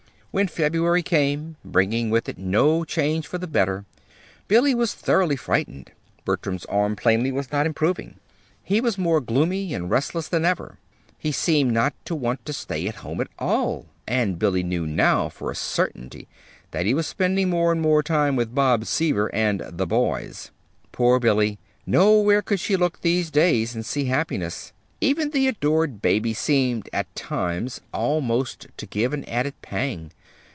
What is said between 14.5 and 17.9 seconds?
knew now for a certainty that he was spending more and